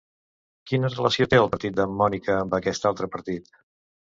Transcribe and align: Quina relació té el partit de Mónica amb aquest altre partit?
Quina 0.71 0.89
relació 0.93 1.27
té 1.35 1.39
el 1.41 1.51
partit 1.55 1.77
de 1.81 1.87
Mónica 1.99 2.33
amb 2.39 2.59
aquest 2.61 2.89
altre 2.93 3.11
partit? 3.19 3.53